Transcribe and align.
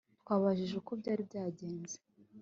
twababajije 0.21 0.73
uko 0.77 0.91
byari 0.99 1.21
byagenze 1.29 1.95